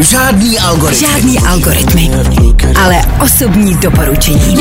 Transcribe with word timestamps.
Žádný 0.00 0.58
algoritmy. 0.58 1.06
Žádný 1.08 1.38
algoritmy, 1.38 2.10
ale 2.84 2.96
osobní 3.24 3.74
doporučení. 3.74 4.56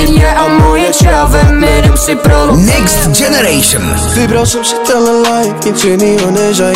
Next 2.56 3.08
Generation. 3.18 3.84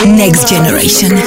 Next 0.05 0.49
Generation. 0.49 1.21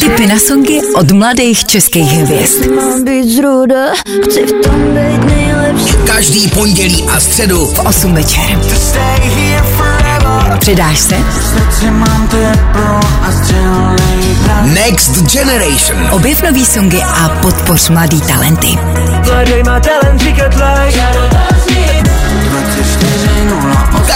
Tipy 0.00 0.26
na 0.26 0.38
songy 0.38 0.80
od 0.94 1.10
mladých 1.12 1.64
českých 1.64 2.10
hvězd. 2.12 2.66
Každý 6.06 6.48
pondělí 6.48 7.04
a 7.16 7.20
středu 7.20 7.66
v 7.66 7.78
8 7.78 8.14
večer. 8.14 8.42
Přidáš 10.60 10.98
se? 10.98 11.14
Next 14.64 15.22
Generation. 15.32 16.08
Objev 16.10 16.42
nový 16.42 16.66
songy 16.66 17.02
a 17.02 17.28
podpoř 17.28 17.88
mladý 17.88 18.20
talenty. 18.20 18.78
Mladej 19.26 19.62
má 19.62 19.80
talent 19.80 20.22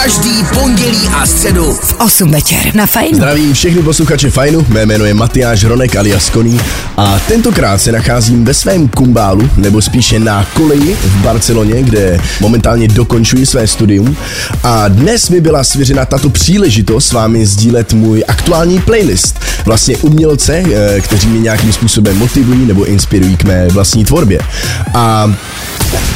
Každý 0.02 0.45
pondělí 0.55 1.09
a 1.14 1.27
středu 1.27 1.74
V 1.74 1.95
8 2.01 2.30
večer 2.30 2.74
na 2.74 2.87
Fajnu. 2.87 3.16
Zdravím 3.16 3.55
všechny 3.55 3.82
posluchače 3.82 4.30
Fajnu, 4.30 4.66
mé 4.68 4.87
jméno 4.87 5.05
je 5.05 5.15
Matyáš 5.15 5.65
Ronek 5.65 5.96
alias 5.96 6.30
Koný 6.30 6.60
a 6.96 7.18
tentokrát 7.18 7.78
se 7.78 7.92
nacházím 7.92 8.45
ve 8.45 8.55
svém 8.55 8.88
kumbálu, 8.88 9.51
nebo 9.56 9.82
spíše 9.82 10.18
na 10.18 10.46
koleji 10.55 10.95
v 10.95 11.16
Barceloně, 11.16 11.82
kde 11.82 12.20
momentálně 12.41 12.88
dokončuji 12.88 13.46
své 13.46 13.66
studium 13.66 14.16
a 14.62 14.88
dnes 14.88 15.28
mi 15.28 15.41
byla 15.41 15.65
svěřena 15.65 16.04
tato 16.04 16.30
příležitost 16.30 17.06
s 17.06 17.12
vámi 17.12 17.46
sdílet 17.46 17.93
můj 17.93 18.24
aktuální 18.29 18.80
playlist. 18.80 19.40
Vlastně 19.65 19.96
umělce, 19.96 20.62
eh, 20.73 21.01
kteří 21.01 21.29
mě 21.29 21.40
nějakým 21.40 21.73
způsobem 21.73 22.18
motivují 22.18 22.66
nebo 22.66 22.84
inspirují 22.84 23.37
k 23.37 23.45
mé 23.45 23.68
vlastní 23.68 24.04
tvorbě. 24.04 24.40
A 24.95 25.34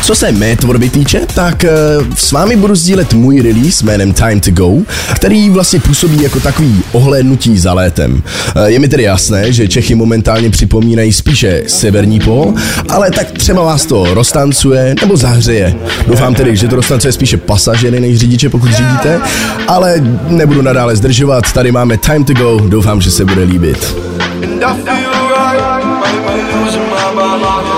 co 0.02 0.14
se 0.14 0.32
mé 0.32 0.56
tvorby 0.56 0.90
týče, 0.90 1.20
tak 1.34 1.64
eh, 1.64 1.70
s 2.14 2.32
vámi 2.32 2.56
budu 2.56 2.74
sdílet 2.74 3.12
můj 3.16 3.42
release 3.42 3.84
jménem 3.84 4.12
Time 4.12 4.40
to 4.40 4.50
Go, 4.50 4.82
který 5.14 5.50
vlastně 5.50 5.80
působí 5.80 6.22
jako 6.22 6.40
takový 6.40 6.82
ohlédnutí 6.92 7.58
za 7.58 7.72
létem. 7.72 8.22
Eh, 8.56 8.70
Je 8.70 8.78
mi 8.78 8.88
tedy 8.88 9.02
jasné, 9.02 9.52
že 9.52 9.68
Čechy 9.68 9.94
momentálně 9.94 10.50
připomínají 10.50 11.12
spíše 11.12 11.62
severní 11.66 12.20
pól, 12.20 12.54
ale 12.88 13.10
tak 13.10 13.30
třeba 13.32 13.62
vás 13.62 13.86
to 13.86 14.14
roztancuje 14.14 14.94
nebo 15.00 15.16
zahřeje. 15.16 15.74
Doufám 16.06 16.34
tedy, 16.34 16.56
že 16.56 16.68
to 16.68 16.76
roztancuje 16.76 17.12
spíše 17.12 17.36
pasažery 17.36 18.00
než 18.00 18.18
řidiče, 18.18 18.48
pokud 18.48 18.70
řídíte, 18.70 19.20
ale 19.68 19.94
nebudu 20.28 20.62
nadále 20.62 20.96
zdržovat, 20.96 21.52
tady 21.52 21.72
máme 21.72 21.96
Time 21.98 22.24
to 22.24 22.32
Go, 22.34 22.60
doufám, 22.68 23.00
že 23.00 23.10
se 23.10 23.24
bude 23.24 23.42
líbit. 23.42 23.96
And 24.42 24.64
I 24.64 24.82
feel 24.84 25.10
right, 25.28 25.84
be 26.26 26.64
losing 26.64 26.82
my 26.90 27.12
mind 27.14 27.75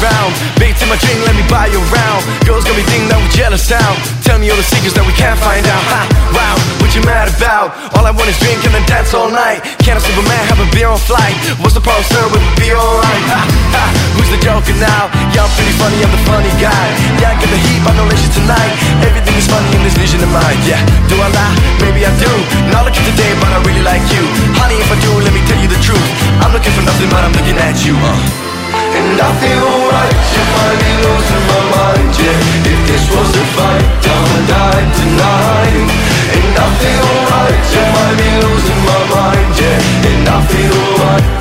around. 0.00 0.30
Beats 0.60 0.80
in 0.82 0.88
my 0.88 0.98
drink, 1.00 1.18
let 1.24 1.36
me 1.36 1.44
buy 1.48 1.68
you 1.68 1.80
around. 1.92 2.20
Girls 2.44 2.64
got 2.64 2.76
me 2.76 2.84
thinking 2.84 3.08
that 3.08 3.20
we 3.20 3.28
jealous 3.32 3.64
now. 3.68 3.96
Tell 4.24 4.38
me 4.38 4.50
all 4.50 4.58
the 4.58 4.66
secrets 4.66 4.96
that 4.96 5.06
we 5.06 5.14
can't 5.16 5.38
find 5.40 5.64
out. 5.64 5.84
Ha, 5.92 6.00
wow, 6.32 6.54
what 6.80 6.92
you 6.92 7.02
mad 7.04 7.28
about? 7.32 7.72
All 7.96 8.04
I 8.04 8.12
want 8.12 8.28
is 8.28 8.38
drink 8.40 8.60
and 8.66 8.72
then 8.74 8.84
dance 8.88 9.12
all 9.16 9.30
night. 9.30 9.62
Can't 9.84 9.96
a 9.96 10.02
simple 10.02 10.26
man 10.26 10.42
have 10.50 10.60
a 10.60 10.68
beer 10.74 10.88
on 10.90 11.00
flight? 11.00 11.36
What's 11.62 11.76
the 11.76 11.84
problem, 11.84 12.04
sir? 12.08 12.22
Will 12.28 12.42
it 12.42 12.56
be 12.58 12.72
alright? 12.72 13.24
Ha, 13.32 13.40
ha, 13.76 13.84
who's 14.16 14.30
the 14.32 14.40
joker 14.42 14.76
now? 14.76 15.08
Yeah, 15.32 15.46
I'm 15.46 15.52
pretty 15.56 15.74
funny, 15.76 15.98
I'm 16.02 16.12
the 16.12 16.24
funny 16.26 16.52
guy. 16.60 16.86
Yeah, 17.22 17.32
I 17.32 17.36
get 17.40 17.50
the 17.50 17.60
heat, 17.60 17.80
but 17.84 17.94
no 17.96 18.04
leisure 18.08 18.32
tonight. 18.36 18.72
Everything 19.04 19.34
is 19.38 19.46
funny 19.48 19.70
in 19.76 19.82
this 19.86 19.96
vision 19.96 20.20
of 20.20 20.30
mine. 20.32 20.58
Yeah, 20.66 20.80
do 21.08 21.16
I 21.18 21.28
lie? 21.30 21.56
Maybe 21.80 22.04
I 22.04 22.12
do. 22.20 22.32
Not 22.72 22.84
looking 22.84 23.06
today, 23.06 23.32
but 23.38 23.50
I 23.52 23.58
really 23.64 23.84
like 23.84 24.04
you. 24.12 24.22
Honey, 24.58 24.76
if 24.76 24.88
I 24.90 24.96
do, 25.00 25.12
let 25.22 25.32
me 25.32 25.42
tell 25.48 25.60
you 25.60 25.70
the 25.70 25.80
truth. 25.80 26.08
I'm 26.42 26.52
looking 26.52 26.74
for 26.74 26.84
nothing, 26.84 27.08
but 27.08 27.22
I'm 27.24 27.32
looking 27.32 27.56
at 27.56 27.80
you. 27.86 27.96
Uh. 27.96 28.45
And 28.94 29.18
I 29.18 29.30
feel 29.42 29.70
right, 29.90 30.16
you 30.34 30.44
might 30.54 30.78
be 30.78 30.92
losing 31.04 31.44
my 31.50 31.60
mind, 31.74 32.10
yeah. 32.20 32.70
If 32.72 32.80
this 32.86 33.04
was 33.10 33.30
a 33.34 33.46
fight, 33.56 33.86
I'ma 34.06 34.38
die 34.46 34.86
tonight. 35.00 35.88
And 36.36 36.54
I 36.54 36.68
feel 36.80 37.08
right, 37.32 37.62
you 37.74 37.84
might 37.96 38.16
be 38.22 38.30
losing 38.44 38.82
my 38.86 39.00
mind, 39.14 39.50
yeah. 39.58 40.10
And 40.10 40.24
I 40.28 40.38
feel 40.50 40.80
right, 41.02 41.35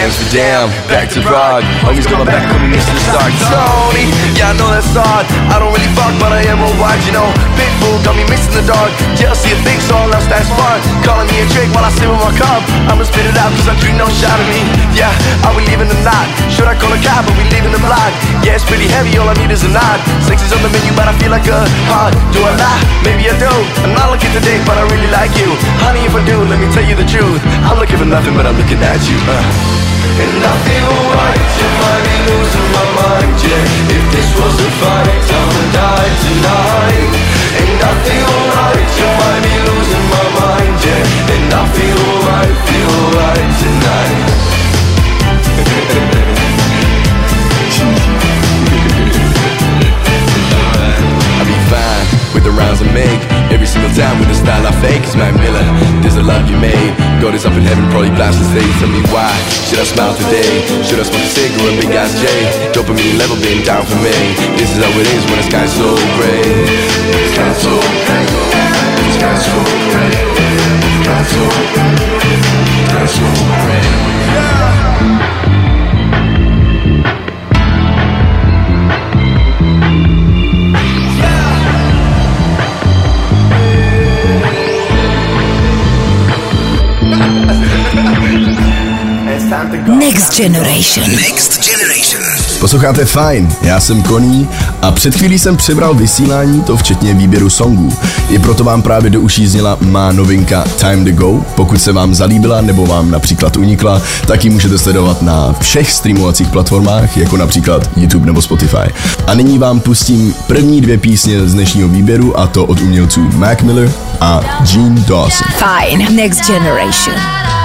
Amsterdam, 0.00 0.72
back 0.88 1.12
to 1.12 1.20
Prague. 1.20 1.62
Oh, 1.84 1.92
Homies 1.92 2.08
got 2.08 2.18
my 2.18 2.26
back 2.26 2.48
when 2.50 2.66
we 2.66 2.74
miss 2.74 2.86
the 2.88 2.98
start. 3.04 3.30
Tony, 3.46 4.08
yeah, 4.34 4.50
I 4.50 4.58
know 4.58 4.70
that's 4.72 4.90
hard. 4.96 5.28
I 5.52 5.60
don't 5.60 5.70
really 5.70 5.92
fuck, 5.92 6.14
but 6.16 6.32
I 6.32 6.40
am 6.48 6.58
worldwide, 6.58 7.04
you 7.04 7.12
know. 7.12 7.28
Pitbull 7.54 8.00
got 8.00 8.16
me 8.16 8.24
missing 8.26 8.54
the 8.56 8.64
dark. 8.64 8.90
Jealousy 9.14 9.52
of 9.52 9.60
things, 9.62 9.86
all 9.92 10.08
else 10.10 10.26
that's 10.26 10.48
fun. 10.56 10.78
Calling 11.04 11.28
me 11.28 11.42
a 11.42 11.46
trick 11.52 11.68
while 11.76 11.84
I 11.84 11.92
sit 11.92 12.08
with 12.08 12.18
my 12.18 12.32
cup. 12.32 12.64
I'ma 12.88 13.04
spit 13.04 13.28
it 13.28 13.36
out, 13.36 13.52
cause 13.54 13.68
I 13.68 13.76
drink 13.78 14.00
no 14.00 14.08
shot 14.08 14.40
of 14.40 14.48
me. 14.48 14.64
Yeah, 14.96 15.12
are 15.46 15.54
we 15.54 15.68
leaving 15.68 15.92
or 15.92 16.00
not? 16.02 16.26
Should 16.48 16.66
I 16.66 16.74
call 16.80 16.90
a 16.90 17.00
cab, 17.04 17.28
but 17.28 17.36
we 17.36 17.44
leaving 17.52 17.70
the 17.70 17.82
block? 17.84 18.10
Yeah, 18.40 18.56
it's 18.56 18.66
pretty 18.66 18.88
heavy, 18.88 19.14
all 19.20 19.28
I 19.28 19.36
need 19.36 19.52
is 19.52 19.62
a 19.68 19.70
nod. 19.70 20.00
Sex 20.24 20.42
is 20.42 20.50
on 20.56 20.64
the 20.64 20.72
menu, 20.72 20.96
but 20.96 21.06
I 21.06 21.14
feel 21.20 21.30
like 21.30 21.46
a 21.46 21.60
hard. 21.92 22.16
Do 22.32 22.40
I 22.40 22.56
lie? 22.56 22.82
Maybe 23.04 23.28
I 23.28 23.36
do. 23.36 23.52
I'm 23.84 23.92
not 23.92 24.10
looking 24.10 24.32
to 24.32 24.40
date, 24.40 24.64
but 24.64 24.80
I 24.80 24.88
really 24.88 25.12
like 25.12 25.34
you. 25.36 25.50
Honey, 25.84 26.08
if 26.08 26.16
I 26.16 26.22
do, 26.24 26.40
let 26.48 26.56
me 26.56 26.72
tell 26.72 26.86
you 26.86 26.96
the 26.96 27.06
truth. 27.06 27.42
I'm 27.68 27.76
looking 27.76 28.00
for 28.00 28.08
nothing, 28.08 28.32
but 28.40 28.48
I'm 28.48 28.56
looking 28.56 28.80
at 28.80 29.00
you. 29.04 29.20
Uh. 29.20 29.36
And 30.24 30.40
I 30.40 30.54
feel 30.64 30.92
right, 31.12 31.48
you 31.60 31.68
might 31.76 32.04
be 32.08 32.16
losing 32.28 32.68
my 32.72 32.86
mind, 32.96 33.36
yeah 33.44 33.94
If 33.96 34.04
this 34.16 34.28
was 34.40 34.54
a 34.64 34.70
fight, 34.80 35.24
I'ma 35.28 35.62
die 35.76 36.12
tonight 36.24 37.12
And 37.60 37.76
I 37.84 37.92
feel 38.04 38.29
in 57.60 57.66
heaven, 57.68 57.84
probably 57.92 58.10
blasting 58.16 58.48
stage. 58.48 58.72
Tell 58.80 58.88
me 58.88 59.04
why 59.12 59.28
should 59.68 59.80
I 59.80 59.84
smile 59.84 60.16
today? 60.16 60.64
Should 60.82 61.00
I 61.00 61.04
smoke 61.04 61.20
a 61.20 61.30
cigarette, 61.36 61.76
big 61.80 61.92
ass 61.92 62.16
J? 62.16 62.24
Dopamine 62.72 63.20
level 63.20 63.36
being 63.44 63.62
down 63.62 63.84
for 63.84 64.00
me. 64.00 64.16
This 64.56 64.72
is 64.72 64.80
how 64.80 64.90
it 64.96 65.06
is 65.12 65.22
when 65.28 65.36
the 65.36 65.46
sky's 65.46 65.72
so. 65.76 65.88
The 65.92 67.28
sky's 67.36 67.60
so. 67.60 67.72
The 67.76 69.12
sky's 69.20 69.44
so. 69.44 69.56
The 69.60 71.00
sky's 71.04 71.28
so. 71.28 71.44
The 72.24 72.88
sky's 72.88 73.12
so 73.12 73.26
gray. 73.60 74.89
Next 89.86 90.36
Generation. 90.36 91.10
Next 91.10 91.64
Generation. 91.64 92.22
Posloucháte 92.60 93.04
fajn, 93.04 93.48
já 93.62 93.80
jsem 93.80 94.02
Koní 94.02 94.48
a 94.82 94.90
před 94.90 95.14
chvílí 95.14 95.38
jsem 95.38 95.56
přebral 95.56 95.94
vysílání, 95.94 96.62
to 96.62 96.76
včetně 96.76 97.14
výběru 97.14 97.50
songů. 97.50 97.96
I 98.28 98.38
proto 98.38 98.64
vám 98.64 98.82
právě 98.82 99.10
do 99.10 99.20
uší 99.20 99.46
zněla 99.46 99.78
má 99.80 100.12
novinka 100.12 100.64
Time 100.80 101.04
to 101.04 101.10
Go. 101.10 101.44
Pokud 101.54 101.82
se 101.82 101.92
vám 101.92 102.14
zalíbila 102.14 102.60
nebo 102.60 102.86
vám 102.86 103.10
například 103.10 103.56
unikla, 103.56 104.02
tak 104.26 104.44
ji 104.44 104.50
můžete 104.50 104.78
sledovat 104.78 105.22
na 105.22 105.54
všech 105.60 105.92
streamovacích 105.92 106.48
platformách, 106.48 107.16
jako 107.16 107.36
například 107.36 107.90
YouTube 107.96 108.26
nebo 108.26 108.42
Spotify. 108.42 108.94
A 109.26 109.34
nyní 109.34 109.58
vám 109.58 109.80
pustím 109.80 110.34
první 110.46 110.80
dvě 110.80 110.98
písně 110.98 111.48
z 111.48 111.54
dnešního 111.54 111.88
výběru 111.88 112.38
a 112.38 112.46
to 112.46 112.64
od 112.64 112.80
umělců 112.80 113.20
Mac 113.20 113.62
Miller 113.62 113.92
a 114.20 114.40
Gene 114.72 115.00
Dawson. 115.00 115.46
Fine. 115.58 116.10
Next 116.10 116.46
Generation. 116.46 117.59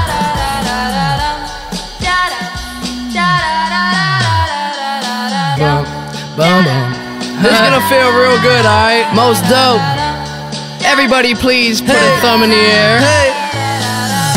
This 6.56 7.52
is 7.52 7.60
gonna 7.60 7.84
feel 7.92 8.16
real 8.16 8.40
good, 8.40 8.64
alright? 8.64 9.04
Most 9.12 9.44
dope. 9.52 9.84
Everybody, 10.88 11.36
please 11.36 11.82
put 11.82 12.00
a 12.00 12.16
thumb 12.24 12.44
in 12.44 12.50
the 12.50 12.56
air. 12.56 13.04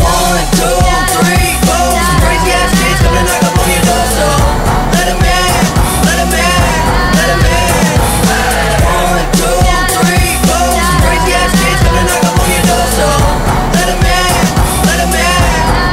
One, 0.03 0.43
two, 0.59 0.67
three, 1.15 1.55
four. 1.63 1.95
Some 1.95 2.19
crazy 2.19 2.51
ass 2.59 2.75
kids 2.75 2.99
come 3.07 3.15
to 3.15 3.23
knock 3.23 3.47
up 3.47 3.55
on 3.55 3.71
your 3.71 3.85
door 3.87 4.07
So 4.19 4.27
let 4.99 5.15
in, 5.15 5.23
let 6.11 6.19
in, 6.27 6.59
let 7.15 7.31
in. 7.39 7.71
One, 8.83 9.23
two, 9.39 9.63
three, 10.03 10.43
four. 10.43 10.75
Some 10.75 10.99
crazy 11.07 11.39
ass 11.39 11.55
kids 11.55 11.79
come 11.87 12.03
to 12.03 12.03
knock 12.03 12.35
up 12.35 12.35
on 12.35 12.51
your 12.51 12.67
door 12.67 12.87
So 12.99 13.07
let 13.79 13.95
in, 13.95 14.03
let 14.91 15.07
in, 15.07 15.39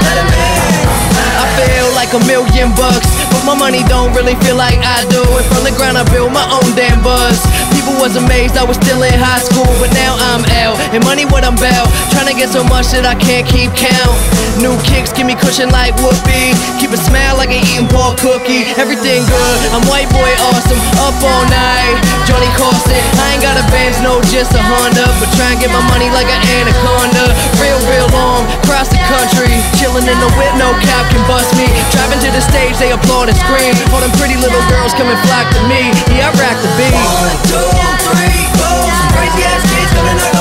let 0.09 0.17
in. 0.25 0.89
I 1.37 1.45
feel 1.53 1.85
like 1.93 2.17
a 2.17 2.21
million 2.25 2.73
bucks, 2.73 3.13
my 3.45 3.53
money 3.53 3.83
don't 3.85 4.11
really 4.17 4.33
feel 4.41 4.57
like 4.57 4.81
I 4.81 5.05
do. 5.07 5.21
And 5.21 5.45
from 5.53 5.63
the 5.63 5.73
ground, 5.77 5.97
I 5.97 6.03
built 6.09 6.33
my 6.33 6.45
own 6.49 6.75
damn 6.75 7.01
buzz. 7.01 7.37
People 7.71 7.93
was 8.01 8.15
amazed 8.17 8.57
I 8.57 8.65
was 8.65 8.77
still 8.77 9.03
in 9.03 9.13
high 9.13 9.39
school, 9.39 9.69
but 9.79 9.93
now 9.93 10.17
I'm. 10.33 10.54
And 10.95 11.03
money 11.03 11.27
what 11.27 11.43
I'm 11.43 11.59
about. 11.59 11.91
Trying 12.15 12.31
to 12.31 12.35
get 12.39 12.47
so 12.55 12.63
much 12.63 12.95
that 12.95 13.03
I 13.03 13.19
can't 13.19 13.43
keep 13.43 13.67
count. 13.75 14.15
New 14.63 14.79
kicks 14.87 15.11
give 15.11 15.27
me 15.27 15.35
cushion 15.35 15.67
like 15.67 15.91
whoopee. 15.99 16.55
Keep 16.79 16.95
a 16.95 16.99
smile 17.03 17.35
like 17.35 17.51
an 17.51 17.59
eating 17.67 17.91
pork 17.91 18.15
cookie. 18.23 18.63
Everything 18.79 19.27
good. 19.27 19.57
I'm 19.75 19.83
white 19.91 20.07
boy 20.15 20.31
awesome. 20.47 20.79
Up 21.03 21.11
all 21.19 21.43
night. 21.51 21.99
Johnny 22.23 22.47
Carson. 22.55 22.95
I 22.95 23.35
ain't 23.35 23.43
got 23.43 23.59
a 23.59 23.65
Benz, 23.75 23.99
no, 23.99 24.23
just 24.31 24.55
a 24.55 24.61
Honda. 24.71 25.03
But 25.19 25.27
try 25.35 25.51
and 25.51 25.59
get 25.59 25.67
my 25.67 25.83
money 25.91 26.07
like 26.15 26.31
an 26.31 26.39
anaconda. 26.63 27.27
Real, 27.59 27.75
real 27.91 28.07
long. 28.15 28.47
Across 28.63 28.95
the 28.95 29.01
country. 29.11 29.51
Chilling 29.75 30.07
in 30.07 30.19
the 30.23 30.31
whip, 30.39 30.55
no 30.55 30.71
cap 30.79 31.11
can 31.11 31.19
bust 31.27 31.51
me. 31.59 31.67
Driving 31.91 32.23
to 32.23 32.31
the 32.31 32.39
stage, 32.39 32.79
they 32.79 32.95
applaud 32.95 33.27
and 33.27 33.35
scream. 33.43 33.75
All 33.91 33.99
them 33.99 34.15
pretty 34.15 34.39
little 34.39 34.63
girls 34.71 34.95
come 34.95 35.11
and 35.11 35.19
flock 35.27 35.51
to 35.59 35.61
me. 35.67 35.91
Yeah, 36.15 36.31
I 36.31 36.39
rack 36.39 36.55
the 36.63 36.71
beat. 36.79 36.95
One, 36.95 37.35
two, 37.51 37.67
three, 38.07 38.39
four. 38.63 38.87
Crazy 39.11 39.43
ass 39.43 39.63
kids 39.67 39.91
gonna 39.91 40.15
up 40.23 40.34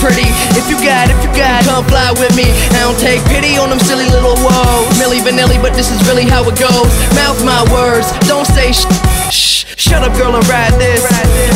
pretty. 0.00 0.24
If 0.56 0.66
you 0.72 0.80
got, 0.80 1.12
if 1.12 1.20
you 1.20 1.30
got, 1.36 1.62
come 1.68 1.84
fly 1.84 2.10
with 2.16 2.32
me. 2.32 2.48
I 2.72 2.88
don't 2.88 2.98
take 2.98 3.20
pity 3.28 3.60
on 3.60 3.68
them 3.68 3.78
silly 3.78 4.08
little 4.08 4.34
woes. 4.40 4.88
Milli 4.96 5.20
Vanilli, 5.20 5.60
but 5.60 5.76
this 5.76 5.92
is 5.92 6.00
really 6.08 6.24
how 6.24 6.42
it 6.48 6.56
goes. 6.56 6.90
Mouth 7.14 7.38
my 7.44 7.62
words, 7.68 8.08
don't 8.24 8.48
say 8.48 8.72
sh. 8.72 8.88
Shh, 9.30 9.64
shut 9.76 10.02
up, 10.02 10.16
girl, 10.16 10.34
and 10.34 10.46
ride 10.48 10.74
this. 10.80 11.04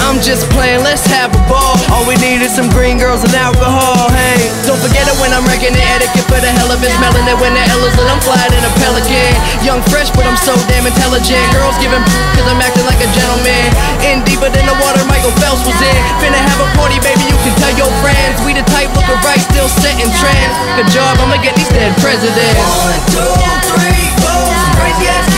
I'm 0.04 0.20
just 0.20 0.46
playing, 0.52 0.84
let's 0.84 1.04
have 1.08 1.32
a 1.34 1.42
ball. 1.48 1.74
All 1.90 2.06
we 2.06 2.14
need 2.20 2.44
is 2.44 2.54
some 2.54 2.68
green 2.70 3.00
girls 3.00 3.24
and 3.24 3.34
alcohol. 3.34 4.13
Forget 4.84 5.08
it 5.08 5.16
when 5.16 5.32
I'm 5.32 5.48
wrecking 5.48 5.72
the 5.72 5.81
etiquette 5.81 6.28
for 6.28 6.36
the 6.36 6.52
hell 6.60 6.69
of 6.69 6.76
it. 6.84 6.92
Smelling 7.00 7.25
it 7.25 7.40
when 7.40 7.56
the 7.56 7.64
L 7.72 7.81
is 7.88 7.96
lit, 7.96 8.04
I'm 8.04 8.20
flying 8.20 8.52
in 8.52 8.60
a 8.69 8.72
pelican. 8.84 9.32
Young, 9.64 9.81
fresh, 9.88 10.12
but 10.12 10.28
I'm 10.28 10.36
so 10.36 10.52
damn 10.69 10.84
intelligent. 10.84 11.40
Girls 11.56 11.72
giving 11.81 12.04
cause 12.36 12.44
I'm 12.44 12.60
acting 12.60 12.84
like 12.84 13.00
a 13.00 13.08
gentleman. 13.16 13.72
In 14.04 14.20
deeper 14.28 14.52
than 14.52 14.69
the 14.69 14.76
water 14.76 15.00
Michael 15.08 15.32
Phelps 15.40 15.64
was 15.64 15.81
in. 15.81 15.96
Finna 16.20 16.36
have 16.36 16.60
a 16.60 16.69
party, 16.76 17.00
baby, 17.00 17.25
you 17.25 17.38
can 17.40 17.56
tell 17.56 17.72
your 17.81 17.88
friends. 18.04 18.36
We 18.44 18.52
the 18.52 18.60
type 18.69 18.92
looking 18.92 19.16
right, 19.25 19.40
still 19.40 19.72
set 19.72 19.96
in 19.96 20.12
trance. 20.20 20.52
Good 20.76 20.92
job, 20.92 21.16
I'ma 21.16 21.40
get 21.40 21.56
these 21.56 21.72
dead 21.72 21.96
presidents. 22.04 22.60
One, 22.76 23.00
two, 23.08 23.32
three, 23.72 24.04
four. 24.20 24.52
Crazy 24.76 25.08
ass 25.08 25.33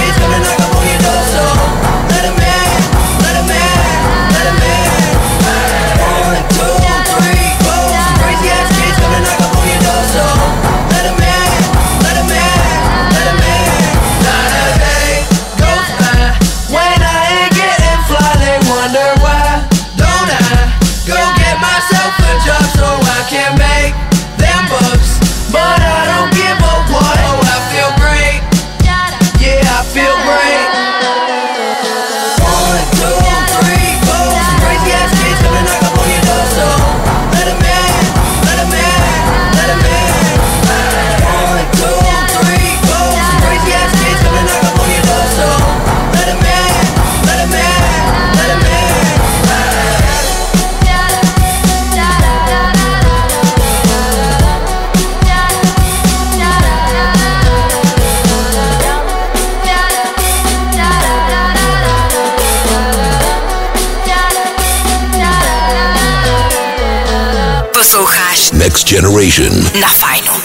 Next 68.76 68.88
Generation. 68.88 69.52
na. 69.80 70.35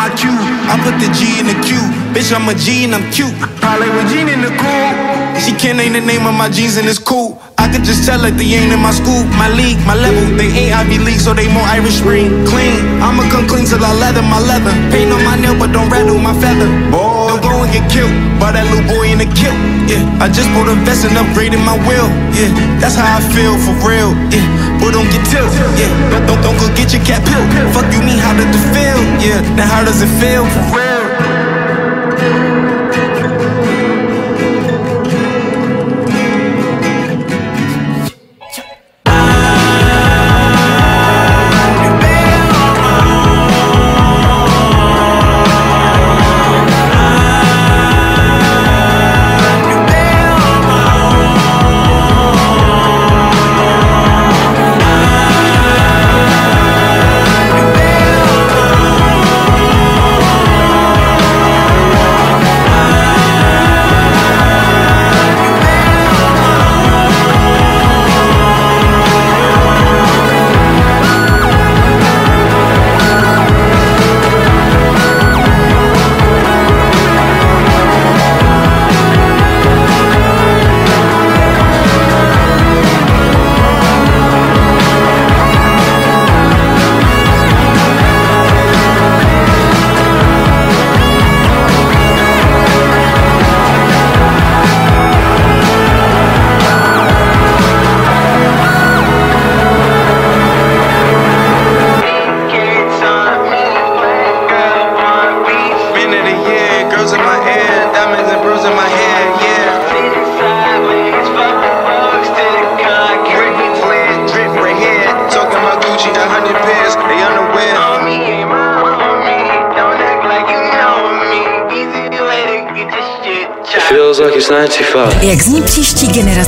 My 0.00 0.08
Q. 0.16 0.32
I 0.32 0.80
put 0.80 0.96
the 0.96 1.12
G 1.12 1.36
in 1.40 1.44
the 1.44 1.58
Q, 1.60 1.76
bitch 2.16 2.32
I'm 2.32 2.48
a 2.48 2.54
G 2.54 2.84
and 2.84 2.94
I'm 2.96 3.04
cute. 3.12 3.36
Parlay 3.60 3.90
with 3.92 4.08
Jean 4.08 4.32
in 4.32 4.40
the 4.40 4.48
cool. 4.56 5.20
She 5.36 5.52
can't 5.52 5.76
name 5.76 5.92
the 5.92 6.00
name 6.00 6.26
of 6.26 6.34
my 6.34 6.48
jeans 6.48 6.76
and 6.76 6.88
it's 6.88 6.98
cool. 6.98 7.40
I 7.70 7.78
could 7.78 7.86
just 7.86 8.02
tell 8.02 8.18
that 8.26 8.34
they 8.34 8.50
ain't 8.58 8.74
in 8.74 8.82
my 8.82 8.90
school, 8.90 9.22
my 9.38 9.46
league, 9.46 9.78
my 9.86 9.94
level. 9.94 10.26
They 10.34 10.50
ain't 10.50 10.74
Ivy 10.74 10.98
League, 11.06 11.22
so 11.22 11.30
they 11.30 11.46
more 11.46 11.62
Irish 11.70 12.02
green. 12.02 12.42
Clean, 12.42 12.74
I'ma 12.98 13.22
come 13.30 13.46
clean 13.46 13.62
till 13.62 13.78
I 13.78 13.94
leather 13.94 14.26
my 14.26 14.42
leather. 14.42 14.74
Paint 14.90 15.14
on 15.14 15.22
my 15.22 15.38
nail, 15.38 15.54
but 15.54 15.70
don't 15.70 15.86
rattle 15.86 16.18
my 16.18 16.34
feather. 16.42 16.66
Boy, 16.90 17.30
don't 17.30 17.38
go 17.38 17.62
and 17.62 17.70
get 17.70 17.86
killed 17.86 18.10
by 18.42 18.50
that 18.50 18.66
little 18.74 18.82
boy 18.90 19.14
in 19.14 19.22
the 19.22 19.30
kilt. 19.38 19.54
Yeah, 19.86 20.02
I 20.18 20.26
just 20.26 20.50
bought 20.50 20.66
a 20.66 20.74
vest 20.82 21.06
and 21.06 21.14
upgraded 21.14 21.62
my 21.62 21.78
will. 21.86 22.10
Yeah, 22.34 22.50
that's 22.82 22.98
how 22.98 23.06
I 23.06 23.22
feel 23.38 23.54
for 23.62 23.78
real. 23.86 24.18
Yeah, 24.34 24.42
boy, 24.82 24.90
don't 24.90 25.06
get 25.06 25.22
tilt. 25.30 25.54
Yeah, 25.78 25.94
don't, 26.10 26.26
don't, 26.26 26.42
don't 26.42 26.58
go 26.58 26.66
get 26.74 26.90
your 26.90 27.06
cat 27.06 27.22
pill. 27.22 27.46
Fuck 27.70 27.86
you, 27.94 28.02
mean 28.02 28.18
how 28.18 28.34
did 28.34 28.50
it 28.50 28.66
feel? 28.74 28.98
Yeah, 29.22 29.38
now 29.54 29.70
how 29.70 29.86
does 29.86 30.02
it 30.02 30.10
feel 30.18 30.42
for 30.42 30.74
real? 30.74 30.89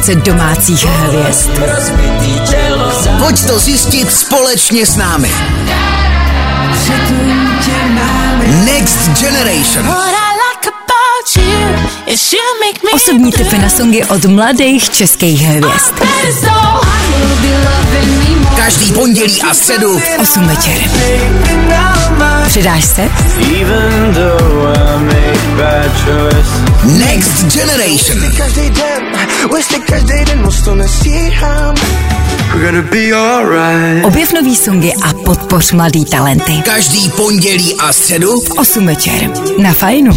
Generace 0.02 0.14
domácích 0.14 0.84
hvězd? 0.84 1.50
Pojď 3.18 3.46
to 3.46 3.58
zjistit 3.58 4.12
společně 4.12 4.86
s 4.86 4.96
námi. 4.96 5.30
Next 8.64 9.20
Generation. 9.20 9.94
Osobní 12.94 13.32
tipy 13.32 13.58
na 13.58 13.68
songy 13.68 14.04
od 14.04 14.24
mladých 14.24 14.90
českých 14.90 15.40
hvězd. 15.40 15.94
Každý 18.56 18.92
pondělí 18.92 19.42
a 19.42 19.54
středu 19.54 19.98
v 19.98 20.18
8 20.20 20.46
večer. 20.46 20.90
Přidáš 22.46 22.84
se? 22.84 23.10
Next 26.84 27.44
Generation. 27.54 28.32
We're 32.54 32.64
gonna 32.64 32.82
be 32.82 33.12
alright. 33.12 34.04
Objev 34.04 34.32
nový 34.32 34.56
songy 34.56 34.92
a 35.02 35.14
podpoř 35.24 35.72
mladý 35.72 36.04
talenty. 36.04 36.62
Každý 36.64 37.10
pondělí 37.10 37.74
a 37.78 37.92
středu 37.92 38.40
v 38.40 38.50
8 38.50 38.86
večer. 38.86 39.30
Na 39.58 39.72
fajnu. 39.72 40.12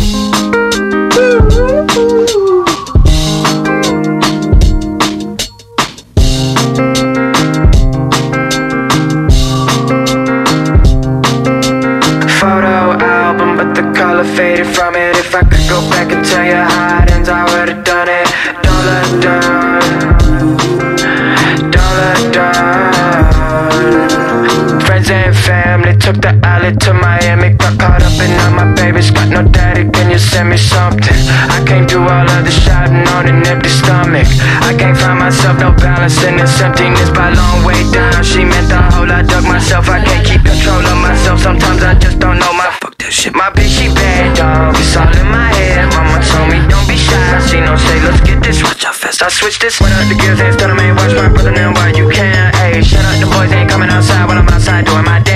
Me 30.56 30.58
something? 30.58 31.20
I 31.52 31.60
can't 31.68 31.88
do 31.88 32.00
all 32.00 32.28
of 32.28 32.42
the 32.48 32.52
shouting 32.52 33.04
on 33.16 33.28
an 33.28 33.44
empty 33.44 33.68
stomach. 33.70 34.28
I 34.64 34.72
can't 34.72 34.96
find 34.96 35.20
myself, 35.20 35.60
no 35.60 35.76
balance 35.76 36.24
in 36.24 36.38
this 36.40 36.56
emptiness 36.62 37.12
by 37.12 37.36
long 37.36 37.68
way 37.68 37.84
down. 37.92 38.24
She 38.24 38.48
meant 38.48 38.72
the 38.72 38.80
whole, 38.80 39.12
I 39.12 39.22
dug 39.22 39.44
myself. 39.44 39.90
I 39.90 40.00
can't 40.00 40.24
keep 40.24 40.42
control 40.48 40.80
of 40.80 40.98
myself. 41.04 41.44
Sometimes 41.44 41.84
I 41.84 41.94
just 42.00 42.20
don't 42.20 42.40
know 42.40 42.54
my 42.56 42.72
fuck 42.80 42.96
that 43.04 43.12
shit. 43.12 43.36
My 43.36 43.52
bitch, 43.52 43.68
she 43.68 43.92
bad, 43.92 44.38
dog. 44.40 44.76
It's 44.80 44.96
all 44.96 45.12
in 45.12 45.28
my 45.28 45.52
head. 45.60 45.92
Mama 45.92 46.24
told 46.24 46.48
me, 46.48 46.64
don't 46.72 46.88
be 46.88 46.96
shy. 46.96 47.20
She 47.52 47.60
no 47.60 47.76
say, 47.76 48.00
let's 48.08 48.22
get 48.24 48.40
this. 48.40 48.64
Watch 48.64 48.86
out 48.88 48.96
fast 48.96 49.22
I 49.22 49.28
switch 49.28 49.60
this. 49.60 49.82
When 49.82 49.92
up 49.92 50.08
the 50.08 50.16
gears, 50.16 50.40
hands 50.40 50.56
done, 50.56 50.72
I 50.72 50.76
may 50.80 50.92
watch 50.96 51.12
my 51.12 51.28
brother 51.28 51.52
now 51.52 51.76
while 51.76 51.92
you 51.92 52.08
can. 52.08 52.56
Hey, 52.56 52.80
shut 52.82 53.04
up, 53.04 53.20
the 53.20 53.28
boys 53.28 53.52
ain't 53.52 53.70
coming 53.70 53.90
outside 53.90 54.24
when 54.28 54.38
I'm 54.38 54.48
outside 54.48 54.86
doing 54.86 55.04
my 55.04 55.20
dance. 55.20 55.35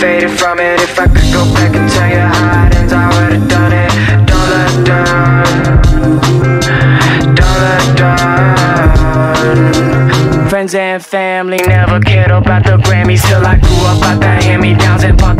Faded 0.00 0.30
from 0.30 0.58
it. 0.60 0.80
If 0.80 0.98
I 0.98 1.06
could 1.06 1.32
go 1.32 1.44
back 1.54 1.74
and 1.74 1.90
tell 1.90 2.08
you 2.08 2.20
how 2.20 2.66
it 2.66 2.74
ends, 2.76 2.92
I 2.92 3.08
would've 3.12 3.48
done 3.48 3.72
it. 3.72 3.90
Don't 4.28 4.48
look 4.52 4.84
down. 4.86 5.44
Don't 7.38 7.58
look 7.64 7.86
down. 7.96 8.52
Friends 10.48 10.74
and 10.74 11.04
family 11.04 11.60
never 11.66 11.98
cared 12.00 12.30
about 12.30 12.64
the 12.64 12.76
Grammys 12.76 13.22
till 13.26 13.44
I 13.44 13.56
grew 13.58 13.84
up 13.86 14.02
out 14.02 14.20
the 14.20 14.26
hand-me-downs 14.26 15.04
and 15.04 15.16
bought 15.18 15.38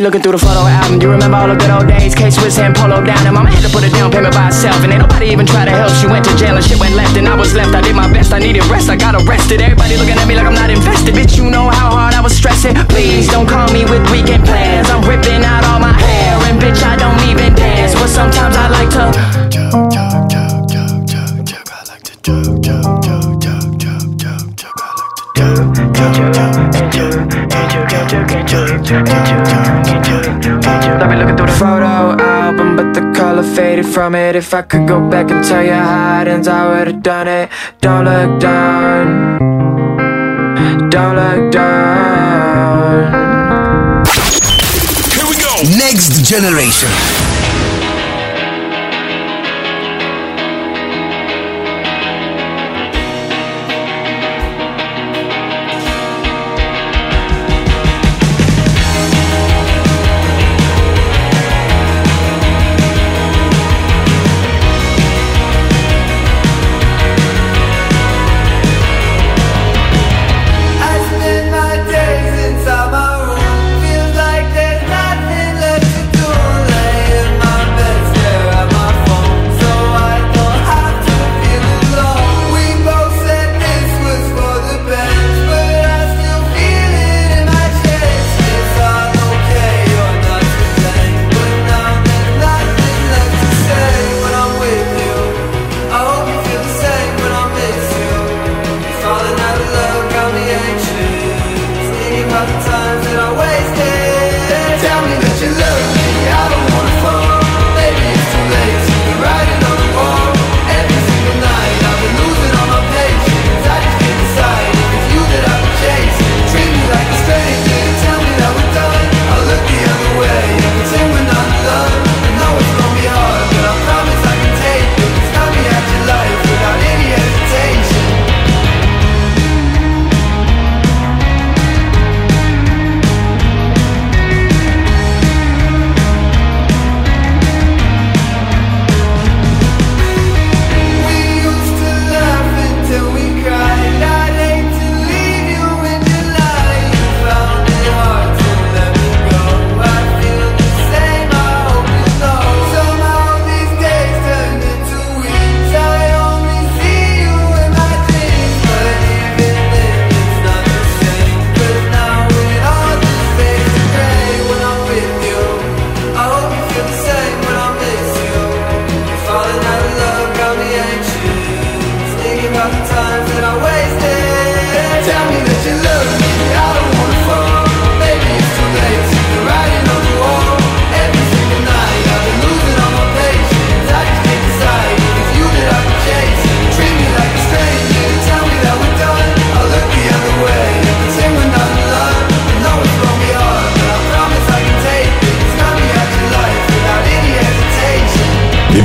be 0.00 0.04
looking 0.04 0.22
through 0.24 0.32
the 0.32 0.40
photo 0.40 0.64
album. 0.64 0.96
You 0.96 1.12
remember 1.12 1.36
all 1.36 1.48
the 1.48 1.60
good 1.60 1.68
old 1.68 1.84
days? 1.84 2.14
K 2.16 2.30
Swiss 2.32 2.56
and 2.56 2.72
Polo 2.74 3.04
down, 3.04 3.20
and 3.28 3.34
mama 3.36 3.52
had 3.52 3.60
to 3.60 3.68
put 3.68 3.84
a 3.84 3.90
down 3.92 4.10
payment 4.10 4.32
by 4.32 4.48
herself, 4.48 4.80
and 4.80 4.92
ain't 4.92 5.04
nobody 5.04 5.28
even 5.28 5.44
try 5.44 5.68
to 5.68 5.70
help. 5.70 5.92
She 6.00 6.08
went 6.08 6.24
to 6.24 6.32
jail 6.40 6.56
and 6.56 6.64
shit 6.64 6.80
went 6.80 6.96
left, 6.96 7.16
and 7.20 7.28
I 7.28 7.36
was 7.36 7.52
left. 7.52 7.74
I 7.76 7.82
did 7.84 7.94
my 7.94 8.08
best. 8.08 8.32
I 8.32 8.38
needed 8.38 8.64
rest. 8.72 8.88
I 8.88 8.96
got 8.96 9.14
arrested. 9.14 9.60
Everybody 9.60 10.00
looking 10.00 10.16
at 10.16 10.26
me 10.26 10.34
like 10.36 10.46
I'm 10.46 10.56
not 10.56 10.70
invested. 10.70 11.14
Bitch, 11.14 11.36
you 11.36 11.50
know 11.50 11.68
how 11.68 11.92
hard 11.92 12.14
I 12.14 12.20
was 12.22 12.34
stressing. 12.34 12.74
Please 12.88 13.28
don't 13.28 13.46
call 13.46 13.68
me 13.72 13.84
with 13.84 14.00
weekend 14.10 14.44
plans. 14.48 14.88
I'm 14.88 15.04
ripping 15.04 15.44
out 15.44 15.64
all 15.68 15.80
my 15.80 15.92
hair, 15.92 16.32
and 16.48 16.56
bitch, 16.56 16.80
I 16.80 16.96
don't 16.96 17.20
even 17.28 17.52
dance. 17.54 17.92
But 17.92 18.08
sometimes 18.08 18.56
I 18.56 18.66
like 18.72 18.90
to. 18.96 19.30
I've 27.92 28.08
been 31.08 31.18
looking 31.18 31.36
through 31.36 31.46
the 31.46 31.56
photo 31.58 32.22
album, 32.22 32.76
but 32.76 32.94
the 32.94 33.12
color 33.16 33.42
faded 33.42 33.86
from 33.86 34.14
it. 34.14 34.36
If 34.36 34.54
I 34.54 34.62
could 34.62 34.86
go 34.86 35.00
back 35.10 35.28
and 35.30 35.44
tell 35.44 35.64
you 35.64 35.72
how 35.72 36.22
it 36.22 36.28
ends, 36.28 36.46
I 36.46 36.68
would've 36.68 37.02
done 37.02 37.26
it. 37.26 37.50
Don't 37.80 38.04
look 38.04 38.40
down. 38.40 39.38
Don't 40.90 41.16
look 41.16 41.50
down. 41.50 43.12
Here 45.14 45.26
we 45.26 45.34
go. 45.34 45.52
Next 45.76 46.22
Generation. 46.24 47.19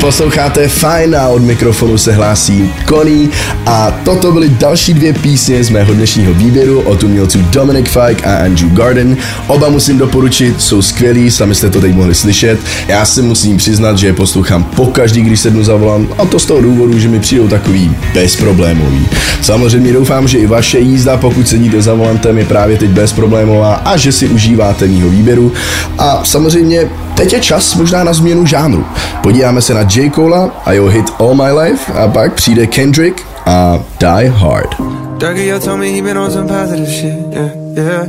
Posloucháte 0.06 0.68
fajn 0.68 1.16
a 1.16 1.28
od 1.28 1.42
mikrofonu 1.42 1.98
se 1.98 2.14
hlásí 2.14 2.74
Koný 2.86 3.30
a 3.66 3.92
toto 3.92 4.32
byly 4.32 4.50
další 4.50 4.94
dvě 4.94 5.14
písně 5.14 5.64
z 5.64 5.70
mého 5.70 5.94
dnešního 5.94 6.34
výběru 6.34 6.82
od 6.82 7.04
umělců 7.04 7.40
Dominic 7.42 7.88
Fike 7.88 8.24
a 8.24 8.46
Andrew 8.46 8.74
Garden. 8.74 9.18
Oba 9.48 9.70
musím 9.70 9.98
doporučit, 9.98 10.62
jsou 10.62 10.82
skvělí, 10.82 11.32
sami 11.32 11.56
jste 11.56 11.70
to 11.70 11.82
teď 11.82 11.96
mohli 11.96 12.16
slyšet. 12.16 12.60
Já 12.88 13.06
si 13.06 13.22
musím 13.22 13.58
přiznat, 13.58 13.98
že 13.98 14.08
je 14.08 14.14
poslouchám 14.14 14.64
pokaždý, 14.64 15.22
když 15.22 15.40
sednu 15.40 15.64
za 15.64 15.76
volant 15.76 16.10
a 16.18 16.26
to 16.26 16.40
z 16.40 16.46
toho 16.46 16.62
důvodu, 16.62 17.00
že 17.00 17.08
mi 17.08 17.20
přijdou 17.20 17.48
takový 17.48 17.96
bezproblémový. 18.14 19.08
Samozřejmě 19.42 19.94
doufám, 19.94 20.28
že 20.28 20.38
i 20.38 20.48
vaše 20.48 20.80
jízda, 20.80 21.18
pokud 21.18 21.48
sedíte 21.48 21.82
za 21.82 21.94
volantem, 21.94 22.38
je 22.38 22.46
právě 22.46 22.78
teď 22.78 22.90
bezproblémová 22.90 23.74
a 23.76 23.98
že 23.98 24.12
si 24.12 24.28
užíváte 24.28 24.88
mýho 24.88 25.10
výběru. 25.10 25.54
A 25.98 26.24
samozřejmě 26.24 26.90
teď 27.16 27.34
je 27.34 27.40
čas 27.40 27.76
možná 27.76 28.04
na 28.04 28.14
změnu 28.14 28.46
žánru. 28.46 28.86
Podíváme 29.24 29.62
se 29.62 29.74
na 29.74 29.82
J. 29.82 30.12
Cola 30.12 30.52
a 30.66 30.72
jeho 30.72 30.88
hit 30.88 31.06
All 31.20 31.34
My 31.34 31.52
Life 31.52 31.94
a 31.94 32.08
pak 32.08 32.34
přijde 32.34 32.68
Kendrick 32.68 33.22
a 33.46 33.80
Die 34.00 34.30
Hard. 34.30 34.76
Dougie, 35.18 35.48
yo 35.48 35.60
told 35.60 35.80
me 35.80 35.88
he 35.88 36.02
been 36.02 36.18
on 36.18 36.32
some 36.32 36.48
positive 36.48 36.92
shit, 36.92 37.14
yeah, 37.32 37.50
yeah. 37.76 38.06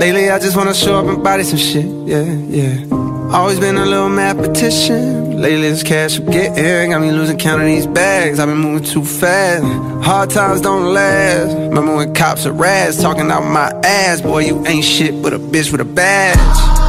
Lately, 0.00 0.30
I 0.30 0.38
just 0.38 0.56
wanna 0.56 0.72
show 0.74 0.94
up 0.94 1.08
and 1.08 1.22
body 1.22 1.44
some 1.44 1.58
shit, 1.58 1.84
yeah, 2.06 2.24
yeah. 2.48 3.06
Always 3.30 3.58
been 3.60 3.76
a 3.76 3.84
little 3.84 4.08
mathematician. 4.08 5.36
Lately, 5.36 5.68
this 5.68 5.82
cash 5.82 6.18
I'm 6.18 6.30
getting 6.30 6.90
got 6.90 7.00
me 7.00 7.10
losing 7.10 7.36
count 7.36 7.60
of 7.60 7.66
these 7.66 7.86
bags. 7.86 8.38
I've 8.38 8.48
been 8.48 8.58
moving 8.58 8.84
too 8.84 9.04
fast. 9.04 9.64
Hard 10.02 10.30
times 10.30 10.62
don't 10.62 10.94
last. 10.94 11.54
Remember 11.54 11.96
when 11.96 12.14
cops 12.14 12.46
are 12.46 12.52
rats 12.52 13.02
talking 13.02 13.30
out 13.30 13.44
my 13.44 13.70
ass? 13.84 14.22
Boy, 14.22 14.46
you 14.46 14.66
ain't 14.66 14.84
shit 14.84 15.22
but 15.22 15.34
a 15.34 15.38
bitch 15.38 15.70
with 15.72 15.82
a 15.82 15.84
badge. 15.84 16.85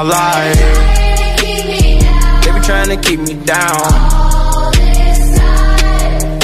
My 0.00 0.06
life, 0.06 0.56
they 2.42 2.52
be 2.54 2.60
trying 2.60 2.88
to 2.88 2.96
keep 2.96 3.20
me 3.20 3.34
down. 3.44 3.92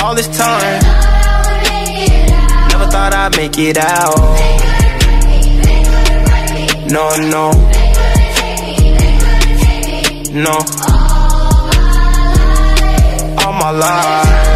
All 0.02 0.14
this 0.14 0.28
time, 0.36 0.82
never 2.68 2.86
thought 2.90 3.14
I'd 3.14 3.34
make 3.34 3.56
it 3.56 3.78
out. 3.78 4.14
No, 6.90 7.16
no, 7.16 7.52
no. 10.34 10.56
All 13.42 13.52
my 13.54 13.70
life, 13.70 14.55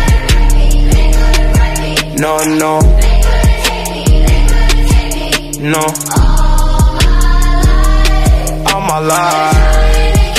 No, 2.21 2.37
no, 2.37 2.79
no. 5.57 5.81
All 8.67 8.81
my 8.81 8.99
life, 8.99 10.35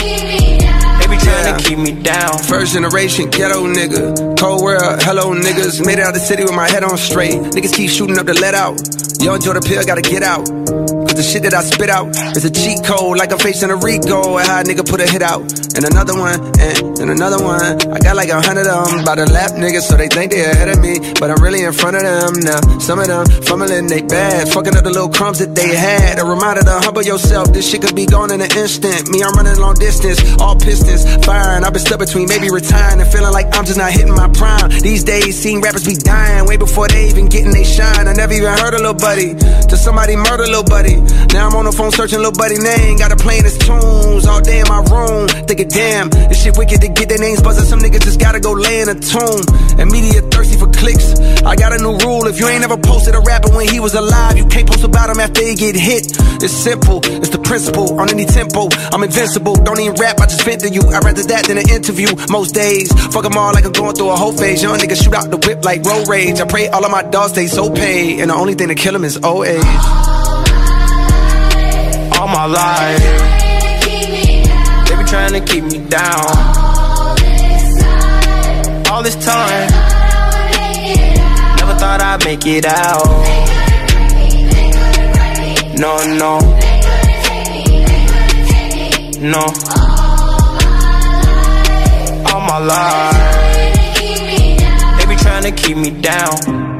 they 1.00 1.06
be 1.08 1.16
trying 1.18 1.58
to 1.58 1.64
keep 1.64 1.78
me 1.78 1.90
down. 2.00 2.38
First 2.38 2.74
generation 2.74 3.30
ghetto 3.30 3.66
nigga. 3.66 4.38
Cold 4.38 4.62
world, 4.62 5.02
hello 5.02 5.34
niggas. 5.34 5.84
Made 5.84 5.98
it 5.98 6.04
out 6.04 6.14
the 6.14 6.20
city 6.20 6.44
with 6.44 6.54
my 6.54 6.70
head 6.70 6.84
on 6.84 6.96
straight. 6.96 7.34
Niggas 7.34 7.74
keep 7.74 7.90
shooting 7.90 8.16
up 8.16 8.26
the 8.26 8.34
let 8.34 8.54
out. 8.54 8.78
Young 9.20 9.40
the 9.40 9.60
Pill 9.60 9.84
gotta 9.84 10.02
get 10.02 10.22
out. 10.22 10.91
The 11.22 11.30
shit 11.30 11.46
that 11.46 11.54
I 11.54 11.62
spit 11.62 11.86
out 11.86 12.10
is 12.34 12.42
a 12.42 12.50
cheat 12.50 12.82
code, 12.82 13.14
like 13.14 13.30
I'm 13.30 13.38
facing 13.38 13.70
a 13.70 13.78
Rico. 13.78 14.42
And 14.42 14.46
how 14.48 14.58
a 14.58 14.64
nigga 14.66 14.82
put 14.82 14.98
a 14.98 15.06
hit 15.06 15.22
out. 15.22 15.46
And 15.78 15.86
another 15.86 16.18
one, 16.18 16.34
and, 16.58 16.98
and 16.98 17.14
another 17.14 17.38
one. 17.38 17.62
I 17.94 18.02
got 18.02 18.18
like 18.18 18.26
a 18.26 18.42
hundred 18.42 18.66
of 18.66 18.90
them 18.90 19.06
by 19.06 19.14
the 19.14 19.30
lap 19.30 19.54
niggas, 19.54 19.86
so 19.86 19.94
they 19.94 20.10
think 20.10 20.34
they 20.34 20.42
ahead 20.42 20.66
of 20.66 20.82
me. 20.82 20.98
But 21.22 21.30
I'm 21.30 21.38
really 21.38 21.62
in 21.62 21.70
front 21.70 21.94
of 21.94 22.02
them 22.02 22.42
now. 22.42 22.58
Some 22.82 22.98
of 22.98 23.06
them 23.06 23.22
fumbling 23.46 23.86
they 23.86 24.02
bad, 24.02 24.50
fucking 24.50 24.74
up 24.74 24.82
the 24.82 24.90
little 24.90 25.14
crumbs 25.14 25.38
that 25.38 25.54
they 25.54 25.70
had. 25.70 26.18
A 26.18 26.26
reminder 26.26 26.66
to 26.66 26.82
humble 26.82 27.06
yourself, 27.06 27.54
this 27.54 27.70
shit 27.70 27.86
could 27.86 27.94
be 27.94 28.04
gone 28.04 28.34
in 28.34 28.42
an 28.42 28.50
instant. 28.58 29.06
Me, 29.06 29.22
I'm 29.22 29.30
running 29.38 29.54
long 29.62 29.78
distance, 29.78 30.18
all 30.42 30.58
pistons 30.58 31.06
firing. 31.22 31.62
I've 31.62 31.70
been 31.70 31.86
stuck 31.86 32.02
between 32.02 32.26
maybe 32.26 32.50
retiring 32.50 32.98
and 32.98 33.06
feeling 33.06 33.30
like 33.30 33.46
I'm 33.54 33.62
just 33.62 33.78
not 33.78 33.94
hitting 33.94 34.18
my 34.18 34.26
prime. 34.34 34.74
These 34.82 35.06
days, 35.06 35.38
seeing 35.38 35.62
rappers 35.62 35.86
be 35.86 35.94
dying 35.94 36.50
way 36.50 36.58
before 36.58 36.90
they 36.90 37.06
even 37.06 37.30
getting 37.30 37.54
they 37.54 37.62
shine. 37.62 38.10
I 38.10 38.12
never 38.12 38.34
even 38.34 38.50
heard 38.58 38.74
a 38.74 38.82
little 38.82 38.98
buddy 38.98 39.38
till 39.70 39.78
somebody 39.78 40.18
murder 40.18 40.50
little 40.50 40.66
buddy. 40.66 40.98
Now 41.32 41.48
I'm 41.48 41.56
on 41.56 41.64
the 41.64 41.72
phone 41.72 41.90
searching 41.90 42.18
little 42.18 42.36
buddy 42.36 42.58
name, 42.58 42.98
got 42.98 43.10
to 43.10 43.16
playing 43.16 43.44
his 43.44 43.58
tunes 43.58 44.26
all 44.26 44.40
day 44.40 44.60
in 44.60 44.68
my 44.68 44.80
room. 44.86 45.28
Thinking, 45.48 45.68
damn, 45.68 46.08
this 46.08 46.42
shit 46.44 46.56
wicked 46.56 46.80
to 46.80 46.88
get 46.88 47.08
their 47.08 47.18
names 47.18 47.42
buzzing. 47.42 47.66
Some 47.66 47.80
niggas 47.80 48.04
just 48.04 48.20
gotta 48.20 48.40
go 48.40 48.52
lay 48.52 48.80
in 48.80 48.88
a 48.88 48.94
tomb. 48.94 49.42
And 49.80 49.90
media 49.90 50.22
thirsty 50.30 50.56
for 50.56 50.70
clicks. 50.70 51.18
I 51.42 51.56
got 51.56 51.72
a 51.72 51.78
new 51.78 51.98
rule: 51.98 52.26
if 52.28 52.38
you 52.38 52.46
ain't 52.46 52.62
ever 52.62 52.76
posted 52.78 53.14
a 53.14 53.20
rapper 53.20 53.50
when 53.50 53.66
he 53.66 53.80
was 53.80 53.94
alive, 53.94 54.38
you 54.38 54.46
can't 54.46 54.68
post 54.68 54.84
about 54.84 55.10
him 55.10 55.18
after 55.18 55.42
he 55.42 55.54
get 55.54 55.74
hit. 55.74 56.06
It's 56.38 56.54
simple, 56.54 57.00
it's 57.02 57.30
the 57.30 57.42
principle. 57.42 57.98
On 57.98 58.08
any 58.08 58.24
tempo, 58.24 58.68
I'm 58.92 59.02
invincible. 59.02 59.56
Don't 59.56 59.80
even 59.80 59.96
rap, 59.98 60.20
I 60.20 60.26
just 60.26 60.44
vent 60.44 60.62
to 60.62 60.70
you. 60.70 60.82
I'd 60.94 61.02
rather 61.02 61.24
that 61.34 61.46
than 61.48 61.58
an 61.58 61.68
interview. 61.68 62.08
Most 62.30 62.54
days, 62.54 62.92
fuck 63.12 63.24
'em 63.24 63.36
all 63.36 63.52
like 63.52 63.64
I'm 63.64 63.72
going 63.72 63.94
through 63.94 64.10
a 64.10 64.16
whole 64.16 64.32
phase. 64.32 64.62
Young 64.62 64.78
niggas 64.78 65.02
shoot 65.02 65.14
out 65.14 65.30
the 65.30 65.38
whip 65.42 65.64
like 65.64 65.84
road 65.84 66.06
rage. 66.06 66.40
I 66.40 66.46
pray 66.46 66.68
all 66.68 66.84
of 66.84 66.90
my 66.90 67.02
dogs 67.02 67.32
stay 67.32 67.46
so 67.46 67.70
paid, 67.70 68.20
and 68.20 68.30
the 68.30 68.34
only 68.34 68.54
thing 68.54 68.68
to 68.68 68.74
kill 68.74 68.92
kill 68.92 68.96
'em 68.96 69.04
is 69.04 69.18
old 69.22 69.46
age. 69.46 70.21
All 72.22 72.28
my 72.28 72.46
life. 72.46 73.02
They 74.86 74.96
be 74.96 75.04
trying 75.04 75.32
to 75.32 75.40
keep 75.40 75.64
me 75.64 75.78
down. 75.88 76.24
All 78.90 79.02
this 79.02 79.16
time, 79.26 79.70
never 81.58 81.74
thought 81.80 82.00
I'd 82.00 82.24
make 82.24 82.46
it 82.46 82.64
out. 82.64 83.06
No, 85.82 85.92
no, 86.22 86.38
no. 89.32 89.44
All 92.30 92.40
my 92.52 92.58
life, 92.72 93.18
they 94.98 95.06
be 95.06 95.16
trying 95.16 95.42
to 95.42 95.50
keep 95.50 95.76
me 95.76 95.90
down. 95.90 96.71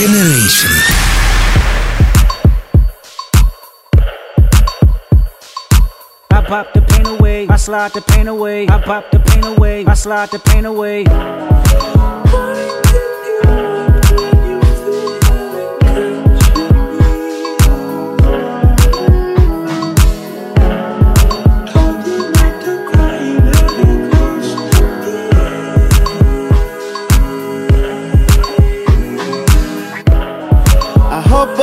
Generation. 0.00 0.70
I 6.30 6.42
pop 6.48 6.72
the 6.72 6.80
pain 6.88 7.06
away, 7.06 7.46
I 7.46 7.56
slide 7.56 7.92
the 7.92 8.00
pain 8.00 8.26
away, 8.26 8.66
I 8.66 8.80
pop 8.80 9.10
the 9.10 9.18
pain 9.20 9.44
away, 9.44 9.84
I 9.84 9.92
slide 9.92 10.30
the 10.30 10.38
pain 10.38 10.64
away. 10.64 11.04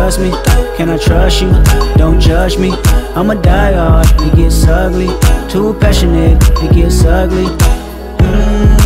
trust 0.00 0.18
me? 0.18 0.30
Can 0.78 0.88
I 0.88 0.96
trust 0.96 1.42
you? 1.42 1.50
Don't 1.96 2.18
judge 2.18 2.56
me. 2.56 2.70
I'm 3.14 3.28
a 3.30 3.34
diehard. 3.34 4.06
It 4.26 4.34
gets 4.34 4.64
ugly. 4.64 5.10
Too 5.52 5.74
passionate. 5.78 6.42
It 6.64 6.72
gets 6.72 7.04
ugly. 7.04 7.44
Mm, 8.24 8.76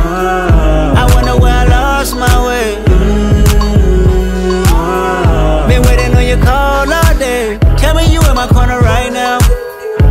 ah. 0.00 1.02
I 1.02 1.14
wonder 1.14 1.36
where 1.42 1.52
I 1.52 1.64
lost 1.66 2.14
my 2.16 2.36
way. 2.46 2.68
Mm, 2.86 4.64
ah. 4.68 5.66
Been 5.68 5.82
waiting 5.82 6.16
on 6.16 6.24
your 6.26 6.40
call 6.40 6.90
all 6.90 7.14
day. 7.18 7.58
Tell 7.76 7.94
me 7.94 8.10
you 8.10 8.20
in 8.30 8.34
my 8.34 8.48
corner 8.48 8.80
right 8.80 9.12
now. 9.12 9.40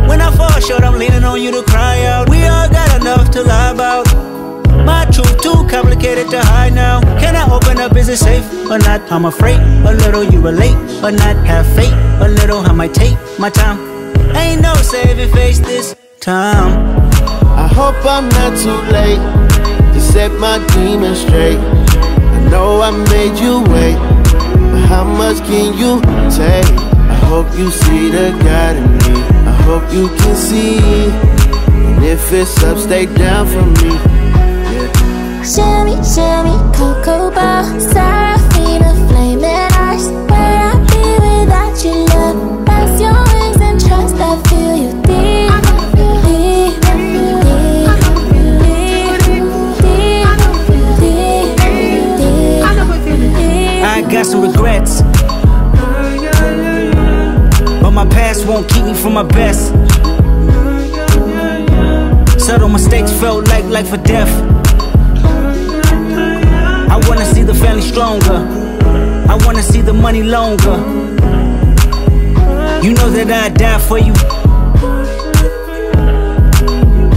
When 0.08 0.20
I 0.20 0.30
fall 0.36 0.60
short, 0.60 0.84
I'm 0.84 0.96
leaning 0.96 1.24
on 1.24 1.42
you 1.42 1.50
to 1.50 1.62
cry 1.64 2.04
out. 2.04 2.30
We 2.30 2.46
all 2.46 2.68
got 2.68 3.00
enough 3.00 3.32
to 3.32 3.42
lie 3.42 3.72
about. 3.72 4.11
Truth 5.12 5.42
too 5.42 5.66
complicated 5.68 6.30
to 6.30 6.40
hide 6.40 6.72
now. 6.74 7.00
Can 7.20 7.36
I 7.36 7.44
open 7.54 7.78
up? 7.78 7.94
Is 7.96 8.08
it 8.08 8.16
safe 8.16 8.44
or 8.70 8.78
not? 8.78 9.00
I'm 9.12 9.26
afraid 9.26 9.60
a 9.84 9.92
little 9.92 10.24
you 10.24 10.40
relate 10.40 10.74
or 11.04 11.10
not. 11.12 11.36
Have 11.46 11.66
faith 11.76 11.92
a 12.20 12.28
little. 12.28 12.60
I 12.60 12.72
might 12.72 12.94
take 12.94 13.16
my 13.38 13.50
time. 13.50 13.78
Ain't 14.34 14.62
no 14.62 14.72
saving 14.74 15.30
face 15.34 15.58
this 15.58 15.94
time. 16.20 16.96
I 17.64 17.66
hope 17.68 17.96
I'm 18.06 18.28
not 18.30 18.56
too 18.58 18.78
late 18.90 19.20
to 19.92 20.00
set 20.00 20.32
my 20.32 20.56
demons 20.72 21.20
straight. 21.20 21.58
I 21.58 22.48
know 22.50 22.80
I 22.80 22.90
made 23.12 23.38
you 23.38 23.60
wait, 23.72 23.98
but 24.72 24.82
how 24.88 25.04
much 25.04 25.38
can 25.44 25.76
you 25.76 26.00
take? 26.30 26.64
I 27.12 27.16
hope 27.28 27.46
you 27.58 27.70
see 27.70 28.08
the 28.08 28.30
God 28.42 28.76
in 28.76 28.90
me. 28.96 29.20
I 29.44 29.54
hope 29.68 29.84
you 29.92 30.08
can 30.08 30.36
see. 30.36 30.78
And 31.86 32.02
if 32.02 32.32
it's 32.32 32.62
up, 32.64 32.78
stay 32.78 33.04
down 33.04 33.46
for 33.46 33.66
me. 33.82 34.21
Shimmy, 35.44 35.96
shimmy, 36.04 36.54
cocoa 36.72 37.28
bar, 37.32 37.64
Serafina, 37.80 38.94
flaming 39.08 39.44
eyes. 39.44 40.06
Where 40.30 40.58
I 40.70 40.74
be 40.88 41.02
without 41.24 41.84
your 41.84 42.06
love? 42.06 42.64
That's 42.64 43.00
your 43.00 43.12
wings 43.12 43.60
and 43.60 43.80
trust. 43.80 44.14
I 44.16 44.40
feel 44.48 44.76
you. 44.76 45.02
Deep. 45.02 45.42
I 53.84 54.00
got 54.10 54.26
some 54.26 54.42
regrets. 54.42 55.02
But 57.82 57.90
my 57.90 58.06
past 58.06 58.46
won't 58.46 58.68
keep 58.70 58.84
me 58.84 58.94
from 58.94 59.14
my 59.14 59.24
best. 59.24 59.72
Subtle 62.40 62.68
mistakes 62.68 63.10
felt 63.20 63.48
like 63.48 63.64
life 63.64 63.92
or 63.92 63.98
death. 63.98 64.61
I 66.92 66.98
wanna 67.08 67.24
see 67.24 67.42
the 67.42 67.54
family 67.54 67.80
stronger. 67.80 68.36
I 69.26 69.38
wanna 69.46 69.62
see 69.62 69.80
the 69.80 69.94
money 69.94 70.22
longer. 70.22 70.76
You 72.84 72.92
know 72.92 73.08
that 73.08 73.30
I'd 73.30 73.54
die 73.54 73.78
for 73.78 73.98
you. 73.98 74.12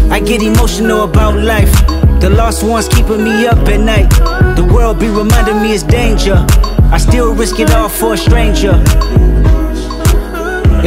I 0.10 0.22
get 0.22 0.42
emotional 0.42 1.04
about 1.04 1.36
life. 1.36 1.74
The 2.22 2.30
lost 2.30 2.64
ones 2.64 2.88
keeping 2.88 3.22
me 3.22 3.48
up 3.48 3.58
at 3.68 3.82
night. 3.82 4.10
The 4.56 4.64
world 4.64 4.98
be 4.98 5.10
reminding 5.10 5.62
me 5.62 5.74
it's 5.74 5.84
danger. 5.84 6.46
I 6.90 6.98
still 6.98 7.36
risk 7.36 7.60
it 7.60 7.70
all 7.72 7.90
for 7.90 8.14
a 8.14 8.18
stranger. 8.18 8.82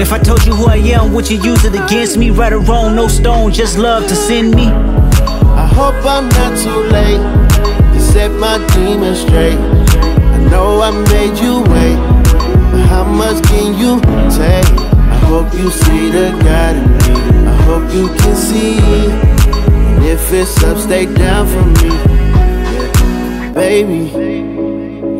If 0.01 0.14
I 0.14 0.18
told 0.18 0.46
you 0.46 0.55
who 0.55 0.64
I 0.64 0.77
am, 0.96 1.12
would 1.12 1.29
you 1.29 1.37
use 1.42 1.62
it 1.66 1.74
against 1.74 2.16
me? 2.16 2.31
Right 2.31 2.55
or 2.55 2.61
wrong, 2.61 2.96
no 2.96 3.07
stone, 3.07 3.53
just 3.53 3.77
love 3.77 4.09
to 4.09 4.16
send 4.16 4.55
me. 4.55 4.68
I 4.68 5.66
hope 5.74 5.94
I'm 6.07 6.31
not 6.31 6.57
too 6.57 6.81
late 6.90 7.38
to 7.98 8.04
set 8.04 8.30
my 8.32 8.58
demons 8.74 9.20
straight. 9.20 9.58
I 9.58 10.38
know 10.50 10.80
I 10.80 10.90
made 11.12 11.38
you 11.38 11.62
wait, 11.72 11.98
but 12.70 12.87
how 12.87 13.04
much 13.04 13.42
can 13.44 13.74
you 13.76 14.00
take? 14.30 14.70
I 15.14 15.18
hope 15.26 15.52
you 15.54 15.70
see 15.70 16.11
the 16.11 16.30
God 16.44 16.76
in 16.76 16.88
me. 16.98 17.14
I 17.46 17.54
hope 17.66 17.92
you 17.92 18.08
can 18.20 18.37
see. 18.37 18.78
And 18.78 20.04
if 20.04 20.32
it's 20.32 20.62
up, 20.62 20.78
stay 20.78 21.06
down 21.12 21.46
for 21.46 21.64
me. 21.80 21.90
Baby, 23.52 24.04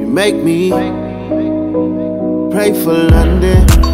you 0.01 0.07
make 0.07 0.37
me 0.37 0.71
pray 2.51 2.73
for 2.85 2.95
London. 2.95 3.88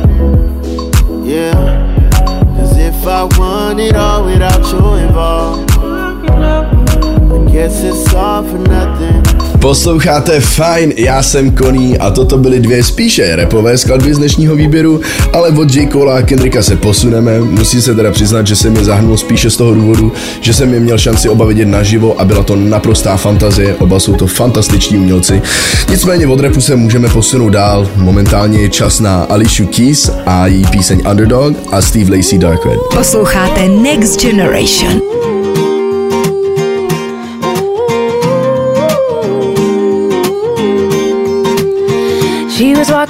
Posloucháte 9.65 10.41
fajn, 10.41 10.93
já 10.97 11.23
jsem 11.23 11.51
Koný 11.51 11.99
a 11.99 12.11
toto 12.11 12.39
byly 12.39 12.61
dvě 12.61 12.85
spíše 12.85 13.37
repové 13.37 13.79
skladby 13.79 14.15
z 14.15 14.19
dnešního 14.19 14.57
výběru, 14.57 15.01
ale 15.33 15.49
od 15.49 15.75
J. 15.75 15.89
Cole 15.93 16.19
a 16.19 16.23
Kendricka 16.23 16.63
se 16.63 16.77
posuneme. 16.77 17.41
Musím 17.41 17.83
se 17.83 17.95
teda 17.95 18.11
přiznat, 18.11 18.47
že 18.47 18.57
jsem 18.57 18.77
je 18.77 18.85
zahrnul 18.85 19.17
spíše 19.17 19.51
z 19.51 19.57
toho 19.57 19.75
důvodu, 19.75 20.13
že 20.41 20.55
jsem 20.55 20.75
je 20.75 20.81
měl 20.81 20.99
šanci 20.99 21.29
oba 21.29 21.45
vidět 21.45 21.65
naživo 21.65 22.21
a 22.21 22.25
byla 22.25 22.43
to 22.43 22.57
naprostá 22.57 23.17
fantazie, 23.17 23.75
oba 23.75 24.01
jsou 24.01 24.15
to 24.15 24.27
fantastiční 24.27 24.99
umělci. 24.99 25.43
Nicméně 25.91 26.27
od 26.27 26.41
repu 26.41 26.61
se 26.61 26.77
můžeme 26.77 27.09
posunout 27.09 27.51
dál, 27.51 27.89
momentálně 27.97 28.59
je 28.59 28.69
čas 28.69 29.01
na 29.01 29.23
Alicia 29.23 29.69
Keys 29.77 30.11
a 30.27 30.47
její 30.47 30.67
píseň 30.67 31.01
Underdog 31.11 31.57
a 31.73 31.81
Steve 31.83 32.17
Lacy 32.17 32.39
Dark 32.39 32.67
Red. 32.67 32.79
Posloucháte 32.97 33.69
Next 33.69 34.21
Generation. 34.21 35.24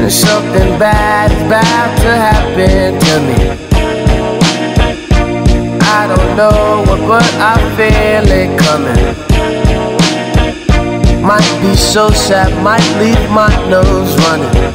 And 0.00 0.10
something 0.10 0.78
bad 0.78 1.30
is 1.30 1.42
about 1.46 1.92
to 1.98 2.10
happen 2.26 2.98
to 3.06 3.14
me. 3.28 3.38
I 5.82 6.06
don't 6.08 6.36
know 6.40 6.84
what, 6.86 7.00
but 7.06 7.30
I 7.38 7.56
feel 7.76 8.24
it 8.32 8.50
coming. 8.58 9.02
Might 11.22 11.52
be 11.60 11.76
so 11.76 12.08
sad, 12.10 12.50
might 12.62 12.88
leave 12.98 13.30
my 13.30 13.52
nose 13.68 14.16
running. 14.24 14.72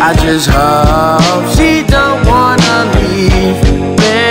I 0.00 0.14
just 0.22 0.48
hope 0.48 1.46
she 1.56 1.82
don't 1.82 2.24
wanna 2.24 2.76
leave 2.94 3.60
me. 3.98 4.22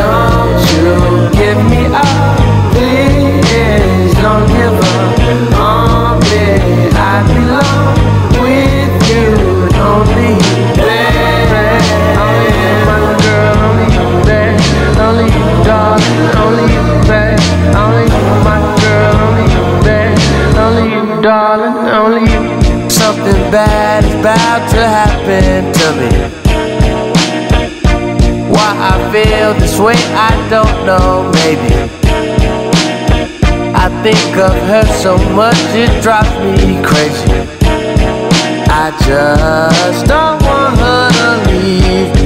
Don't 0.00 0.60
you 0.72 0.94
give 1.38 1.60
me 1.72 1.82
up, 1.92 2.38
please. 2.72 4.14
Don't 4.22 4.46
give 4.48 4.74
up 4.80 4.87
me. 25.96 26.10
Why 28.52 28.70
I 28.92 28.94
feel 29.12 29.54
this 29.54 29.78
way, 29.78 29.96
I 30.14 30.32
don't 30.50 30.86
know, 30.86 31.30
maybe. 31.34 31.74
I 33.74 33.88
think 34.02 34.36
of 34.36 34.54
her 34.70 34.86
so 35.02 35.16
much, 35.34 35.56
it 35.74 36.02
drives 36.02 36.34
me 36.40 36.82
crazy. 36.82 37.58
I 38.70 38.90
just 39.06 40.06
don't 40.06 40.42
want 40.42 40.78
her 40.78 41.10
to 41.10 41.50
leave 41.50 42.17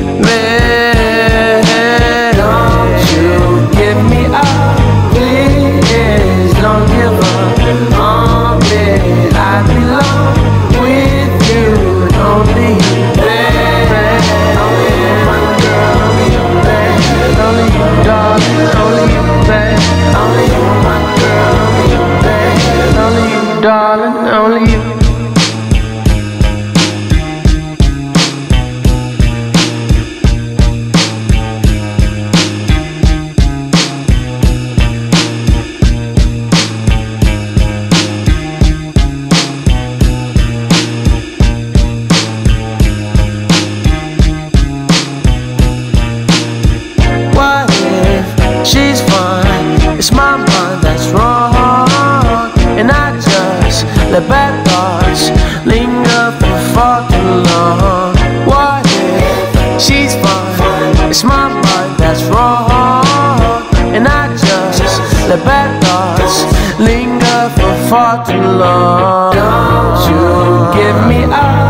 far 67.93 68.25
too 68.25 68.41
long. 68.41 69.35
Don't 69.37 70.01
you 70.09 70.25
give 70.73 70.99
me 71.11 71.21
up, 71.25 71.62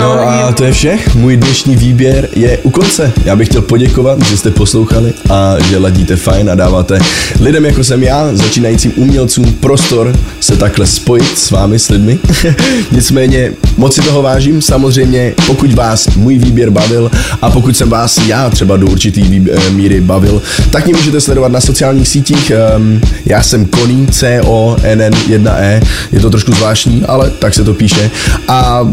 No 0.00 0.28
a 0.28 0.52
to 0.52 0.64
je 0.64 0.72
vše. 0.72 0.98
Můj 1.14 1.36
dnešní 1.36 1.76
výběr 1.76 2.28
je 2.36 2.58
u 2.58 2.70
konce. 2.70 3.12
Já 3.24 3.36
bych 3.36 3.48
chtěl 3.48 3.62
poděkovat, 3.62 4.22
že 4.22 4.36
jste 4.36 4.50
poslouchali 4.50 5.12
a 5.30 5.54
že 5.68 5.78
ladíte 5.78 6.16
fajn 6.16 6.50
a 6.50 6.54
dáváte 6.54 6.98
lidem 7.40 7.64
jako 7.64 7.84
jsem 7.84 8.02
já, 8.02 8.28
začínajícím 8.32 8.92
umělcům, 8.96 9.52
prostor 9.52 10.16
se 10.40 10.56
takhle 10.56 10.86
spojit 10.86 11.38
s 11.38 11.50
vámi, 11.50 11.78
s 11.78 11.88
lidmi. 11.88 12.18
Nicméně 12.92 13.52
moc 13.76 13.94
si 13.94 14.00
toho 14.02 14.22
vážím. 14.22 14.62
Samozřejmě, 14.62 15.34
pokud 15.46 15.74
vás 15.74 16.08
můj 16.16 16.38
výběr 16.38 16.70
bavil 16.70 17.10
a 17.42 17.50
pokud 17.50 17.76
jsem 17.76 17.90
vás 17.90 18.18
já 18.26 18.50
třeba 18.50 18.76
do 18.76 18.86
určitý 18.86 19.22
výb- 19.22 19.50
eh, 19.52 19.70
míry 19.70 20.00
bavil, 20.00 20.42
tak 20.70 20.84
mě 20.86 20.94
můžete 20.94 21.20
sledovat 21.20 21.52
na 21.52 21.60
sociálních 21.60 22.08
sítích. 22.08 22.50
Ehm, 22.50 23.00
Já 23.26 23.42
jsem 23.42 23.66
Koný, 23.66 24.06
C-O-N-N-1-E. 24.06 25.80
Je 26.12 26.20
to 26.20 26.30
trošku 26.30 26.52
zvláštní, 26.52 27.02
ale 27.08 27.30
tak 27.38 27.54
se 27.54 27.64
to 27.64 27.74
píše. 27.74 28.10
A 28.48 28.88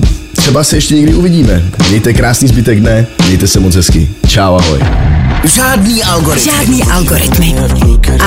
třeba 0.48 0.64
se 0.64 0.78
ještě 0.78 0.96
někdy 0.96 1.14
uvidíme. 1.14 1.64
Mějte 1.90 2.14
krásný 2.14 2.48
zbytek 2.48 2.80
dne, 2.80 3.08
mějte 3.26 3.48
se 3.48 3.60
moc 3.60 3.76
hezky. 3.76 4.10
Čau, 4.28 4.56
ahoj. 4.56 5.17
Žádný 5.43 6.04
algoritmy. 6.04 6.52
Žádný 6.52 6.84
algoritmy. 6.84 7.56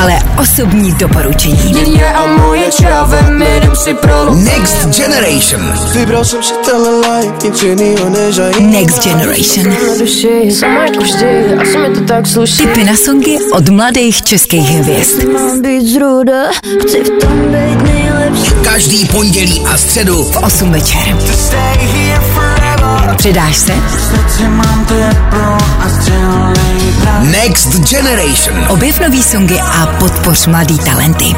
Ale 0.01 0.19
osobní 0.41 0.93
doporučení. 0.93 1.75
Next 4.35 4.87
Generation. 4.97 5.73
Next 8.61 9.05
Generation. 9.05 9.75
Tipy 12.57 12.85
na 12.85 12.97
songy 12.97 13.39
od 13.53 13.69
mladých 13.69 14.23
českých 14.23 14.69
hvězd. 14.71 15.25
Každý 18.65 19.07
pondělí 19.07 19.63
a 19.73 19.77
středu 19.77 20.25
v 20.25 20.37
8 20.37 20.73
večer. 20.73 21.17
Přidáš 23.17 23.57
se? 23.57 23.73
Next 27.21 27.91
Generation. 27.91 28.67
Objev 28.69 29.01
nový 29.01 29.23
songy 29.23 29.61
a 29.61 29.87
podpoř 29.87 30.47
mladý 30.47 30.79
talenty. 30.79 31.37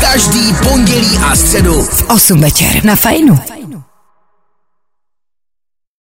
Každý 0.00 0.54
pondělí 0.62 1.18
a 1.30 1.36
středu 1.36 1.82
V 1.82 2.02
8 2.08 2.40
večer 2.40 2.84
na 2.84 2.96
Fajnu. 2.96 3.38